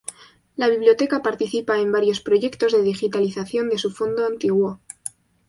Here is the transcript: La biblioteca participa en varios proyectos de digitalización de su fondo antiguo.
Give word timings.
La 0.55 0.67
biblioteca 0.67 1.21
participa 1.21 1.77
en 1.79 1.91
varios 1.91 2.21
proyectos 2.21 2.71
de 2.71 2.81
digitalización 2.81 3.69
de 3.69 3.77
su 3.77 3.91
fondo 3.91 4.25
antiguo. 4.25 4.81